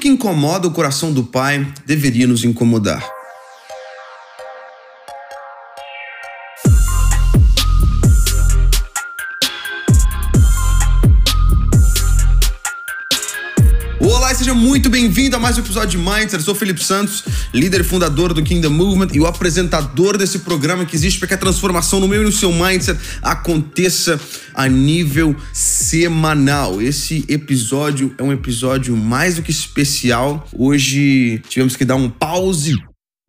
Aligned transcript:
Que 0.00 0.08
incomoda 0.08 0.66
o 0.66 0.70
coração 0.70 1.12
do 1.12 1.22
Pai 1.22 1.66
deveria 1.84 2.26
nos 2.26 2.42
incomodar. 2.42 3.19
Olá 14.12 14.32
e 14.32 14.34
seja 14.34 14.52
muito 14.52 14.90
bem-vindo 14.90 15.36
a 15.36 15.38
mais 15.38 15.56
um 15.56 15.60
episódio 15.60 15.90
de 15.90 15.98
Mindset. 15.98 16.34
Eu 16.34 16.40
sou 16.40 16.54
Felipe 16.54 16.82
Santos, 16.82 17.22
líder 17.54 17.82
e 17.82 17.84
fundador 17.84 18.34
do 18.34 18.42
Kingdom 18.42 18.70
Movement 18.70 19.10
e 19.14 19.20
o 19.20 19.26
apresentador 19.26 20.18
desse 20.18 20.40
programa 20.40 20.84
que 20.84 20.96
existe 20.96 21.20
para 21.20 21.28
que 21.28 21.34
a 21.34 21.38
transformação 21.38 22.00
no 22.00 22.08
meu 22.08 22.22
e 22.22 22.24
no 22.24 22.32
seu 22.32 22.52
mindset 22.52 22.98
aconteça 23.22 24.20
a 24.52 24.66
nível 24.66 25.36
semanal. 25.52 26.82
Esse 26.82 27.24
episódio 27.28 28.12
é 28.18 28.22
um 28.22 28.32
episódio 28.32 28.96
mais 28.96 29.36
do 29.36 29.42
que 29.42 29.52
especial. 29.52 30.44
Hoje 30.52 31.40
tivemos 31.48 31.76
que 31.76 31.84
dar 31.84 31.94
um 31.94 32.10
pause 32.10 32.76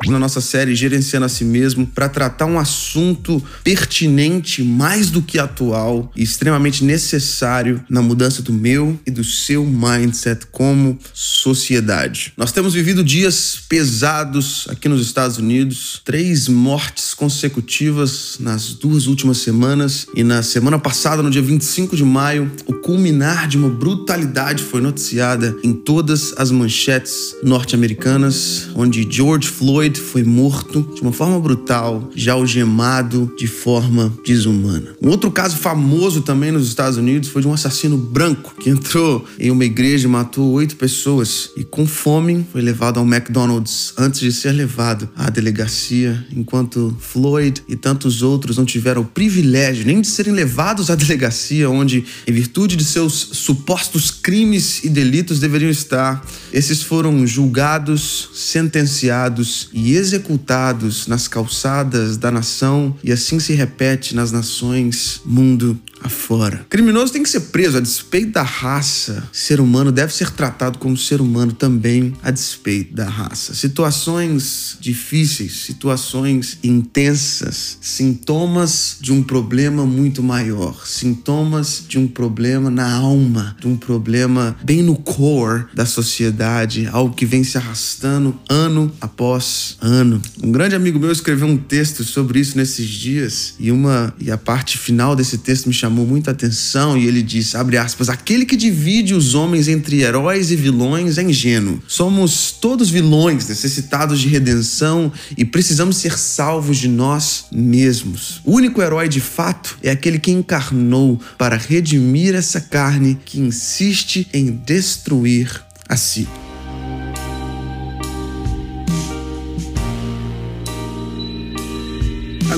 na 0.10 0.20
nossa 0.20 0.42
série 0.42 0.76
Gerenciando 0.76 1.26
a 1.26 1.30
Si 1.30 1.44
Mesmo 1.44 1.86
para 1.86 2.10
tratar 2.10 2.46
um 2.46 2.58
assunto 2.58 3.44
pertinente, 3.64 4.64
mais 4.64 5.10
do 5.10 5.22
que 5.22 5.38
atual 5.38 6.12
e 6.16 6.24
extremamente 6.24 6.84
necessário 6.84 7.84
na 7.90 8.02
mudança 8.02 8.42
do 8.42 8.54
meu 8.54 9.00
e 9.06 9.12
do 9.12 9.24
seu 9.24 9.66
mindset 9.66 10.48
como 10.52 10.98
sociedade. 11.14 12.34
Nós 12.38 12.52
temos 12.52 12.74
vivido 12.74 13.04
dias 13.04 13.60
pesados 13.68 14.68
aqui 14.70 14.88
nos 14.88 15.02
Estados 15.02 15.38
Unidos, 15.38 16.02
três 16.04 16.48
mortes 16.48 17.14
consecutivas 17.14 18.38
nas 18.40 18.74
duas 18.74 19.08
últimas 19.08 19.38
semanas 19.38 20.08
e 20.16 20.24
na 20.24 20.42
semana 20.42 20.80
passada, 20.80 21.22
no 21.22 21.30
dia 21.30 21.42
25 21.42 21.96
de 21.96 22.04
maio, 22.04 22.52
o 22.66 22.74
culminar 22.74 23.48
de 23.48 23.58
uma 23.58 23.70
brutalidade 23.70 24.64
foi 24.64 24.82
noticiada 24.82 25.56
em 25.64 25.74
todas 25.74 26.34
as 26.38 26.52
manchetes 26.52 27.36
norte-americanas, 27.44 28.70
onde 28.76 29.08
George 29.10 29.48
Floyd 29.48 29.91
Foi 30.00 30.24
morto 30.24 30.88
de 30.96 31.02
uma 31.02 31.12
forma 31.12 31.40
brutal, 31.40 32.10
já 32.16 32.34
algemado 32.34 33.34
de 33.38 33.48
forma 33.48 34.14
desumana. 34.26 34.96
Um 35.02 35.10
outro 35.10 35.32
caso 35.32 35.58
famoso 35.58 36.22
também 36.22 36.52
nos 36.52 36.68
Estados 36.68 36.98
Unidos 36.98 37.30
foi 37.30 37.42
de 37.42 37.48
um 37.48 37.54
assassino 37.54 37.98
branco 37.98 38.56
que 38.60 38.70
entrou 38.70 39.26
em 39.40 39.52
uma 39.52 39.66
igreja 39.66 40.08
e 40.08 40.10
matou 40.10 40.52
oito 40.52 40.76
pessoas 40.76 41.50
e 41.58 41.64
com 41.64 41.86
fome 41.86 42.46
foi 42.52 42.62
levado 42.62 43.00
ao 43.00 43.06
McDonald's 43.06 43.94
antes 43.98 44.20
de 44.20 44.32
ser 44.32 44.52
levado 44.52 45.10
à 45.16 45.30
delegacia, 45.30 46.26
enquanto 46.32 46.96
Floyd 47.00 47.64
e 47.68 47.76
tantos 47.76 48.22
outros 48.22 48.58
não 48.58 48.66
tiveram 48.66 49.02
o 49.02 49.06
privilégio 49.06 49.86
nem 49.86 50.02
de 50.02 50.08
serem 50.08 50.34
levados 50.34 50.90
à 50.90 50.96
delegacia 50.96 51.70
onde, 51.70 52.06
em 52.28 52.32
virtude 52.32 52.76
de 52.76 52.86
seus 52.86 53.14
supostos 53.14 54.12
crimes 54.12 54.84
e 54.84 54.90
delitos 54.90 55.40
deveriam 55.40 55.70
estar. 55.70 56.26
Esses 56.54 56.84
foram 56.84 57.26
julgados, 57.26 58.30
sentenciados 58.34 59.70
e 59.74 59.81
e 59.82 59.96
executados 59.96 61.08
nas 61.08 61.28
calçadas 61.28 62.16
da 62.16 62.30
nação, 62.30 62.96
e 63.04 63.12
assim 63.12 63.40
se 63.40 63.54
repete 63.54 64.16
nas 64.16 64.32
nações 64.32 65.22
mundo 65.26 65.80
afora. 66.04 66.66
Criminoso 66.70 67.14
tem 67.14 67.24
que 67.24 67.30
ser 67.30 67.42
preso 67.42 67.78
a 67.78 67.80
despeito 67.80 68.32
da 68.32 68.44
raça. 68.44 69.24
Ser 69.32 69.60
humano 69.60 69.92
deve 69.92 70.14
ser 70.14 70.32
tratado 70.32 70.80
como 70.80 70.98
ser 70.98 71.22
humano 71.22 71.52
também 71.52 72.14
a 72.24 72.32
despeito 72.32 72.94
da 72.96 73.08
raça. 73.08 73.54
Situações 73.54 74.78
difíceis, 74.80 75.54
situações 75.66 76.58
intensas, 76.64 77.78
sintomas 77.82 78.98
de 79.00 79.12
um 79.12 79.24
problema 79.24 79.86
muito 79.86 80.24
maior, 80.24 80.86
sintomas 80.86 81.84
de 81.88 81.98
um 81.98 82.08
problema 82.08 82.70
na 82.70 82.92
alma, 82.94 83.56
de 83.60 83.68
um 83.68 83.78
problema 83.78 84.56
bem 84.64 84.82
no 84.82 84.96
core 84.96 85.66
da 85.74 85.86
sociedade, 85.86 86.88
algo 86.92 87.16
que 87.16 87.26
vem 87.26 87.44
se 87.44 87.58
arrastando 87.58 88.38
ano 88.50 88.92
após 89.00 89.78
ano. 89.82 90.22
Um 90.42 90.52
grande 90.52 90.76
amigo 90.76 91.00
meu 91.00 91.12
escreveu 91.12 91.48
um 91.48 91.58
texto 91.58 92.04
sobre 92.04 92.40
isso 92.40 92.58
nesses 92.58 92.88
dias 92.88 93.56
e 93.60 93.72
uma 93.72 94.14
e 94.20 94.32
a 94.32 94.38
parte 94.38 94.78
final 94.78 95.16
desse 95.16 95.38
texto 95.38 95.68
me 95.68 95.74
chamou 95.74 95.91
chamou 95.92 96.08
muita 96.08 96.32
atenção 96.32 96.98
e 96.98 97.06
ele 97.06 97.22
diz, 97.22 97.54
abre 97.54 97.78
aspas, 97.78 98.08
aquele 98.08 98.46
que 98.46 98.56
divide 98.56 99.14
os 99.14 99.36
homens 99.36 99.68
entre 99.68 100.02
heróis 100.02 100.50
e 100.50 100.56
vilões 100.56 101.18
é 101.18 101.24
ingênuo. 101.24 101.84
Somos 101.86 102.52
todos 102.52 102.90
vilões 102.90 103.50
necessitados 103.50 104.22
de 104.22 104.30
redenção 104.30 105.12
e 105.38 105.44
precisamos 105.44 105.98
ser 105.98 106.18
salvos 106.18 106.78
de 106.78 106.88
nós 106.88 107.46
mesmos. 107.52 108.42
O 108.46 108.54
único 108.54 108.82
herói 108.82 109.10
de 109.10 109.20
fato 109.20 109.78
é 109.84 109.92
aquele 109.92 110.18
que 110.18 110.32
encarnou 110.32 111.20
para 111.38 111.58
redimir 111.58 112.36
essa 112.36 112.62
carne 112.62 113.20
que 113.26 113.42
insiste 113.42 114.28
em 114.34 114.52
destruir 114.66 115.62
a 115.90 115.98
si. 115.98 116.26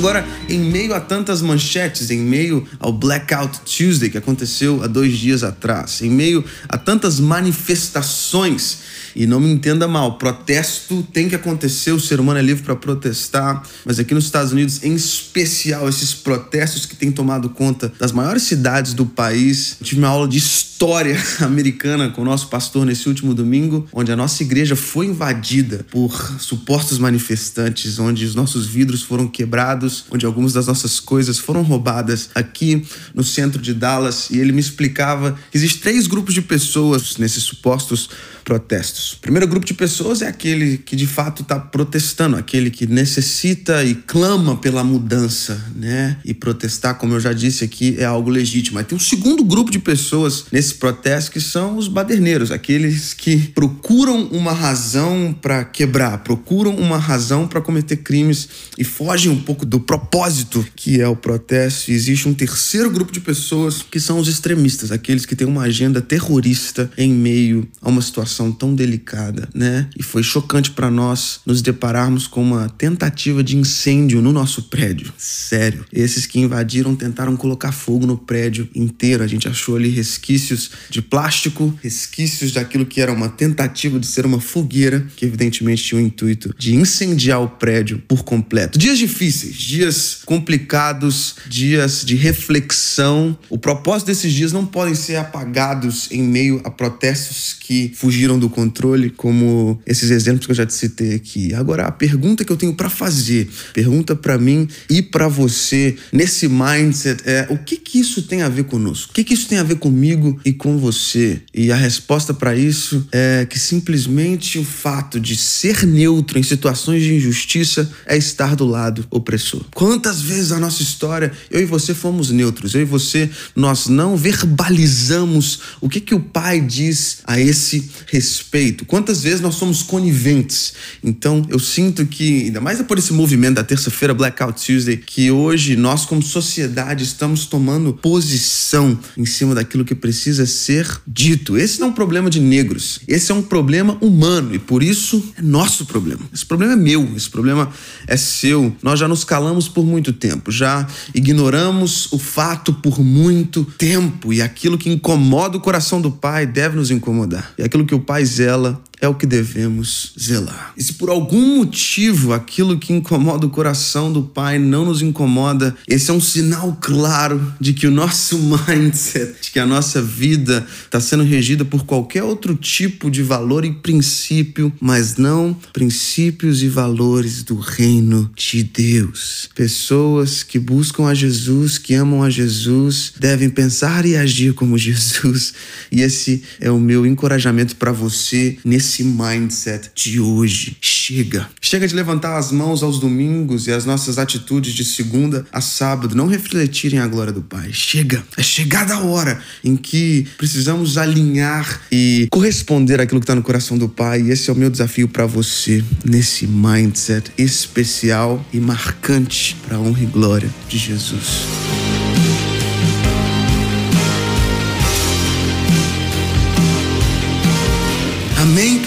Agora, 0.03 0.27
em 0.49 0.59
meio 0.59 0.93
a 0.93 0.99
tantas 0.99 1.41
manchetes, 1.41 2.11
em 2.11 2.19
meio 2.19 2.67
ao 2.77 2.91
Blackout 2.91 3.61
Tuesday 3.61 4.09
que 4.09 4.17
aconteceu 4.17 4.83
há 4.83 4.87
dois 4.87 5.17
dias 5.17 5.43
atrás, 5.43 6.01
em 6.01 6.09
meio 6.09 6.43
a 6.67 6.77
tantas 6.77 7.21
manifestações 7.21 8.79
e 9.15 9.25
não 9.25 9.39
me 9.39 9.51
entenda 9.51 9.87
mal, 9.87 10.17
protesto 10.17 11.03
tem 11.13 11.29
que 11.29 11.35
acontecer, 11.35 11.91
o 11.91 11.99
ser 11.99 12.19
humano 12.19 12.39
é 12.39 12.41
livre 12.41 12.63
para 12.63 12.75
protestar, 12.75 13.63
mas 13.85 13.99
aqui 13.99 14.13
nos 14.13 14.25
Estados 14.25 14.51
Unidos, 14.51 14.83
em 14.83 14.93
especial, 14.95 15.87
esses 15.87 16.13
protestos 16.13 16.85
que 16.85 16.95
têm 16.95 17.11
tomado 17.11 17.49
conta 17.49 17.91
das 17.99 18.11
maiores 18.11 18.43
cidades 18.43 18.93
do 18.93 19.05
país. 19.05 19.77
Eu 19.79 19.85
tive 19.85 20.01
uma 20.01 20.09
aula 20.09 20.27
de 20.27 20.37
história 20.37 21.17
americana 21.41 22.09
com 22.09 22.21
o 22.23 22.25
nosso 22.25 22.47
pastor 22.47 22.85
nesse 22.85 23.07
último 23.07 23.33
domingo, 23.33 23.87
onde 23.93 24.11
a 24.11 24.15
nossa 24.15 24.41
igreja 24.41 24.75
foi 24.75 25.05
invadida 25.05 25.85
por 25.91 26.11
supostos 26.39 26.97
manifestantes, 26.97 27.99
onde 27.99 28.25
os 28.25 28.35
nossos 28.35 28.65
vidros 28.65 29.03
foram 29.03 29.27
quebrados, 29.27 29.92
onde 30.09 30.25
algumas 30.25 30.53
das 30.53 30.67
nossas 30.67 30.99
coisas 30.99 31.37
foram 31.37 31.61
roubadas 31.61 32.29
aqui 32.33 32.85
no 33.13 33.23
centro 33.23 33.61
de 33.61 33.73
Dallas, 33.73 34.29
e 34.29 34.37
ele 34.37 34.51
me 34.51 34.61
explicava 34.61 35.37
que 35.51 35.57
existem 35.57 35.81
três 35.81 36.07
grupos 36.07 36.33
de 36.33 36.41
pessoas 36.41 37.17
nesses 37.17 37.43
supostos 37.43 38.09
protestos. 38.43 39.13
O 39.13 39.19
primeiro 39.19 39.47
grupo 39.47 39.65
de 39.65 39.73
pessoas 39.73 40.21
é 40.21 40.27
aquele 40.27 40.77
que 40.77 40.95
de 40.95 41.07
fato 41.07 41.41
está 41.41 41.59
protestando, 41.59 42.35
aquele 42.35 42.69
que 42.69 42.85
necessita 42.85 43.83
e 43.83 43.95
clama 43.95 44.57
pela 44.57 44.83
mudança, 44.83 45.63
né? 45.75 46.17
E 46.23 46.33
protestar, 46.33 46.95
como 46.95 47.13
eu 47.13 47.19
já 47.19 47.33
disse 47.33 47.63
aqui, 47.63 47.95
é 47.97 48.05
algo 48.05 48.29
legítimo. 48.29 48.75
Mas 48.75 48.87
tem 48.87 48.95
um 48.95 49.01
segundo 49.01 49.43
grupo 49.43 49.71
de 49.71 49.79
pessoas 49.79 50.45
nesse 50.51 50.75
protesto 50.75 51.31
que 51.31 51.39
são 51.39 51.77
os 51.77 51.87
baderneiros, 51.87 52.51
aqueles 52.51 53.13
que 53.13 53.37
procuram 53.37 54.27
uma 54.27 54.51
razão 54.51 55.35
para 55.41 55.63
quebrar, 55.63 56.19
procuram 56.19 56.75
uma 56.75 56.97
razão 56.97 57.47
para 57.47 57.61
cometer 57.61 57.97
crimes 57.97 58.49
e 58.77 58.83
fogem 58.83 59.31
um 59.31 59.39
pouco 59.39 59.65
do 59.65 59.79
propósito 59.79 60.65
que 60.75 60.99
é 60.99 61.07
o 61.07 61.15
protesto. 61.15 61.91
E 61.91 61.93
existe 61.93 62.27
um 62.27 62.33
terceiro 62.33 62.89
grupo 62.89 63.11
de 63.11 63.19
pessoas 63.19 63.81
que 63.81 63.99
são 63.99 64.19
os 64.19 64.27
extremistas, 64.27 64.91
aqueles 64.91 65.25
que 65.25 65.35
têm 65.35 65.47
uma 65.47 65.63
agenda 65.63 66.01
terrorista 66.01 66.91
em 66.97 67.11
meio 67.11 67.67
a 67.81 67.89
uma 67.89 68.01
situação 68.01 68.32
situação 68.33 68.51
tão 68.51 68.73
delicada, 68.73 69.47
né? 69.53 69.87
E 69.97 70.01
foi 70.01 70.23
chocante 70.23 70.71
para 70.71 70.89
nós 70.89 71.39
nos 71.45 71.61
depararmos 71.61 72.25
com 72.25 72.41
uma 72.41 72.67
tentativa 72.67 73.43
de 73.43 73.55
incêndio 73.55 74.21
no 74.21 74.31
nosso 74.33 74.63
prédio. 74.63 75.13
Sério. 75.17 75.85
Esses 75.93 76.25
que 76.25 76.39
invadiram 76.39 76.95
tentaram 76.95 77.37
colocar 77.37 77.71
fogo 77.71 78.07
no 78.07 78.17
prédio 78.17 78.67
inteiro. 78.73 79.23
A 79.23 79.27
gente 79.27 79.47
achou 79.47 79.75
ali 79.75 79.89
resquícios 79.89 80.71
de 80.89 81.01
plástico, 81.01 81.77
resquícios 81.81 82.51
daquilo 82.51 82.85
que 82.85 82.99
era 82.99 83.13
uma 83.13 83.29
tentativa 83.29 83.99
de 83.99 84.07
ser 84.07 84.25
uma 84.25 84.41
fogueira, 84.41 85.05
que 85.15 85.25
evidentemente 85.25 85.83
tinha 85.83 86.01
o 86.01 86.03
intuito 86.03 86.53
de 86.57 86.75
incendiar 86.75 87.41
o 87.41 87.49
prédio 87.49 88.01
por 88.07 88.23
completo. 88.23 88.79
Dias 88.79 88.97
difíceis, 88.97 89.55
dias 89.55 90.21
complicados, 90.25 91.35
dias 91.47 92.03
de 92.03 92.15
reflexão. 92.15 93.37
O 93.49 93.57
propósito 93.57 94.07
desses 94.07 94.33
dias 94.33 94.51
não 94.51 94.65
podem 94.65 94.95
ser 94.95 95.17
apagados 95.17 96.09
em 96.11 96.23
meio 96.23 96.61
a 96.63 96.71
protestos 96.71 97.53
que 97.59 97.91
fugiram 97.95 98.22
fugiram 98.23 98.39
do 98.39 98.49
controle, 98.49 99.09
como 99.09 99.81
esses 99.85 100.09
exemplos 100.09 100.45
que 100.45 100.51
eu 100.51 100.55
já 100.55 100.65
te 100.65 100.73
citei 100.73 101.15
aqui. 101.15 101.53
Agora, 101.53 101.87
a 101.87 101.91
pergunta 101.91 102.45
que 102.45 102.51
eu 102.51 102.55
tenho 102.55 102.73
para 102.73 102.89
fazer, 102.89 103.49
pergunta 103.73 104.15
para 104.15 104.37
mim 104.37 104.67
e 104.89 105.01
para 105.01 105.27
você 105.27 105.95
nesse 106.11 106.47
mindset 106.47 107.21
é: 107.25 107.47
o 107.49 107.57
que 107.57 107.75
que 107.75 107.99
isso 107.99 108.21
tem 108.23 108.41
a 108.41 108.47
ver 108.47 108.63
conosco? 108.63 109.11
O 109.11 109.13
que 109.13 109.23
que 109.23 109.33
isso 109.33 109.47
tem 109.47 109.57
a 109.57 109.63
ver 109.63 109.75
comigo 109.75 110.39
e 110.45 110.53
com 110.53 110.77
você? 110.77 111.41
E 111.53 111.71
a 111.71 111.75
resposta 111.75 112.33
para 112.33 112.55
isso 112.55 113.05
é 113.11 113.45
que 113.49 113.59
simplesmente 113.59 114.57
o 114.57 114.63
fato 114.63 115.19
de 115.19 115.35
ser 115.35 115.85
neutro 115.85 116.39
em 116.39 116.43
situações 116.43 117.03
de 117.03 117.13
injustiça 117.15 117.91
é 118.05 118.15
estar 118.15 118.55
do 118.55 118.65
lado 118.65 119.05
opressor. 119.11 119.65
Quantas 119.73 120.21
vezes 120.21 120.53
a 120.53 120.59
nossa 120.59 120.81
história, 120.81 121.31
eu 121.51 121.61
e 121.61 121.65
você 121.65 121.93
fomos 121.93 122.29
neutros, 122.29 122.73
eu 122.73 122.81
e 122.81 122.85
você, 122.85 123.29
nós 123.55 123.87
não 123.87 124.15
verbalizamos 124.15 125.59
o 125.81 125.89
que, 125.89 125.99
que 125.99 126.15
o 126.15 126.19
Pai 126.21 126.61
diz 126.61 127.17
a 127.25 127.39
esse 127.39 127.89
respeito. 128.13 128.85
Quantas 128.85 129.23
vezes 129.23 129.41
nós 129.41 129.55
somos 129.55 129.81
coniventes. 129.81 130.73
Então, 131.03 131.43
eu 131.49 131.57
sinto 131.57 132.05
que, 132.05 132.43
ainda 132.43 132.61
mais 132.61 132.79
por 132.83 132.99
esse 132.99 133.11
movimento 133.11 133.55
da 133.55 133.63
terça-feira, 133.63 134.13
Blackout 134.13 134.63
Tuesday, 134.63 134.97
que 134.97 135.31
hoje 135.31 135.75
nós, 135.75 136.05
como 136.05 136.21
sociedade, 136.21 137.03
estamos 137.03 137.47
tomando 137.47 137.91
posição 137.91 138.99
em 139.17 139.25
cima 139.25 139.55
daquilo 139.55 139.83
que 139.83 139.95
precisa 139.95 140.45
ser 140.45 140.87
dito. 141.07 141.57
Esse 141.57 141.79
não 141.79 141.87
é 141.87 141.89
um 141.89 141.93
problema 141.93 142.29
de 142.29 142.39
negros, 142.39 142.99
esse 143.07 143.31
é 143.31 143.35
um 143.35 143.41
problema 143.41 143.97
humano 143.99 144.53
e 144.53 144.59
por 144.59 144.83
isso 144.83 145.33
é 145.35 145.41
nosso 145.41 145.87
problema. 145.87 146.21
Esse 146.31 146.45
problema 146.45 146.73
é 146.73 146.75
meu, 146.75 147.09
esse 147.15 147.29
problema 147.29 147.71
é 148.05 148.15
seu. 148.15 148.75
Nós 148.83 148.99
já 148.99 149.07
nos 149.07 149.23
calamos 149.23 149.67
por 149.67 149.83
muito 149.83 150.13
tempo, 150.13 150.51
já 150.51 150.85
ignoramos 151.15 152.11
o 152.11 152.19
fato 152.19 152.73
por 152.73 152.99
muito 152.99 153.63
tempo 153.63 154.31
e 154.31 154.39
aquilo 154.39 154.77
que 154.77 154.89
incomoda 154.91 155.57
o 155.57 155.61
coração 155.61 155.99
do 155.99 156.11
Pai 156.11 156.45
deve 156.45 156.75
nos 156.75 156.91
incomodar. 156.91 157.53
E 157.57 157.63
aquilo 157.63 157.85
que 157.85 157.95
o 157.95 158.02
Pai 158.03 158.25
zela 158.25 158.79
é 159.03 159.07
o 159.07 159.13
que 159.13 159.25
devemos 159.25 160.13
zelar. 160.17 160.73
E 160.77 160.81
se 160.81 160.93
por 160.93 161.09
algum 161.09 161.57
motivo 161.57 162.31
aquilo 162.31 162.79
que 162.79 162.93
incomoda 162.93 163.45
o 163.45 163.49
coração 163.49 164.13
do 164.13 164.23
Pai 164.23 164.57
não 164.57 164.85
nos 164.85 165.01
incomoda, 165.01 165.75
esse 165.85 166.09
é 166.09 166.13
um 166.13 166.21
sinal 166.21 166.77
claro 166.79 167.53
de 167.59 167.73
que 167.73 167.85
o 167.85 167.91
nosso 167.91 168.39
mindset, 168.65 169.35
de 169.41 169.51
que 169.51 169.59
a 169.59 169.65
nossa 169.65 170.01
vida 170.01 170.65
está 170.85 171.01
sendo 171.01 171.23
regida 171.23 171.65
por 171.65 171.83
qualquer 171.85 172.23
outro 172.23 172.55
tipo 172.55 173.11
de 173.11 173.21
valor 173.21 173.65
e 173.65 173.73
princípio, 173.73 174.71
mas 174.79 175.17
não 175.17 175.53
princípios 175.73 176.63
e 176.63 176.69
valores 176.69 177.43
do 177.43 177.57
reino 177.57 178.31
de 178.37 178.63
Deus. 178.63 179.49
Pessoas 179.53 180.43
que 180.43 180.57
buscam 180.57 181.07
a 181.07 181.13
Jesus, 181.13 181.77
que 181.77 181.93
amam 181.93 182.23
a 182.23 182.29
Jesus, 182.29 183.11
devem 183.19 183.49
pensar 183.49 184.05
e 184.05 184.15
agir 184.15 184.53
como 184.53 184.77
Jesus. 184.79 185.53
E 185.91 185.99
esse 185.99 186.41
é 186.61 186.71
o 186.71 186.79
meu 186.79 187.05
encorajamento 187.05 187.75
para 187.75 187.91
você 187.91 188.57
nesse 188.63 188.92
esse 188.93 189.03
mindset 189.03 189.89
de 189.95 190.19
hoje. 190.19 190.77
Chega. 190.79 191.49
Chega 191.59 191.87
de 191.87 191.95
levantar 191.95 192.37
as 192.37 192.51
mãos 192.51 192.83
aos 192.83 192.99
domingos 192.99 193.65
e 193.65 193.71
as 193.71 193.85
nossas 193.85 194.19
atitudes 194.19 194.73
de 194.73 194.85
segunda 194.85 195.45
a 195.51 195.61
sábado 195.61 196.15
não 196.15 196.27
refletirem 196.27 196.99
a 196.99 197.07
glória 197.07 197.33
do 197.33 197.41
Pai. 197.41 197.73
Chega. 197.73 198.23
É 198.37 198.43
chegada 198.43 198.93
a 198.93 199.03
hora 199.03 199.41
em 199.63 199.75
que 199.75 200.27
precisamos 200.37 200.97
alinhar 200.97 201.81
e 201.91 202.27
corresponder 202.29 203.01
àquilo 203.01 203.19
que 203.19 203.23
está 203.23 203.35
no 203.35 203.41
coração 203.41 203.77
do 203.77 203.89
Pai. 203.89 204.21
E 204.21 204.29
esse 204.29 204.49
é 204.49 204.53
o 204.53 204.55
meu 204.55 204.69
desafio 204.69 205.07
para 205.07 205.25
você 205.25 205.83
nesse 206.05 206.45
mindset 206.45 207.31
especial 207.37 208.45
e 208.53 208.59
marcante 208.59 209.55
para 209.67 209.79
honra 209.79 210.03
e 210.03 210.05
glória 210.05 210.49
de 210.69 210.77
Jesus. 210.77 211.62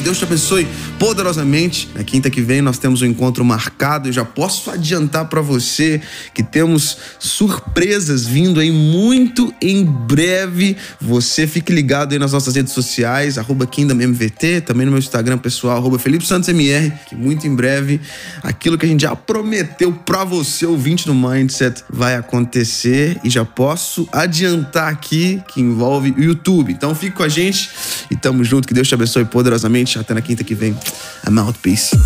Deus 0.07 0.19
te 0.19 0.25
abençoe 0.25 0.69
poderosamente. 1.01 1.89
Na 1.93 2.05
quinta 2.05 2.31
que 2.31 2.41
vem 2.41 2.63
nós 2.63 2.79
temos 2.79 3.03
um 3.03 3.07
encontro 3.07 3.45
marcado 3.45 4.09
e 4.09 4.13
já 4.13 4.25
posso 4.25 4.71
adiantar 4.71 5.25
para 5.25 5.41
você 5.41 6.01
que 6.33 6.45
temos 6.45 6.97
surpresas 7.19 8.25
vindo 8.25 8.61
aí 8.61 8.71
muito 8.71 9.53
em 9.61 9.85
breve. 9.85 10.77
Você 11.01 11.45
fique 11.49 11.73
ligado 11.73 12.13
aí 12.13 12.21
nas 12.21 12.33
nossas 12.33 12.55
redes 12.55 12.73
sociais, 12.73 13.37
arroba 13.37 13.67
KingdomMVT, 13.67 14.61
também 14.61 14.87
no 14.87 14.93
meu 14.93 15.01
Instagram 15.01 15.39
pessoal, 15.39 15.77
arroba 15.77 15.99
Felipe 15.99 16.25
Santos 16.25 16.49
MR, 16.49 16.93
que 17.09 17.17
muito 17.17 17.45
em 17.45 17.57
breve 17.57 18.01
aquilo 18.45 18.79
que 18.79 18.87
a 18.87 18.89
gente 18.89 19.01
já 19.01 19.17
prometeu 19.17 19.93
para 19.93 20.23
você, 20.23 20.67
ouvinte 20.67 21.05
do 21.05 21.15
Mindset, 21.17 21.83
vai 21.91 22.15
acontecer 22.15 23.19
e 23.25 23.29
já 23.29 23.45
posso 23.45 24.09
adiantar 24.13 24.89
aqui 24.89 25.43
que 25.53 25.61
envolve 25.61 26.15
o 26.17 26.23
YouTube. 26.23 26.73
Então 26.73 26.95
fique 26.95 27.17
com 27.17 27.25
a 27.25 27.29
gente 27.29 27.69
e 28.09 28.15
tamo 28.15 28.45
junto, 28.45 28.69
que 28.69 28.75
Deus 28.75 28.87
te 28.87 28.95
abençoe 28.95 29.25
poderosamente. 29.25 29.96
Até 29.99 30.15
na 30.15 30.21
quinta 30.21 30.45
que 30.45 30.55
vem. 30.55 30.77
I'm 31.27 31.39
out. 31.39 31.59
Peace. 31.61 31.97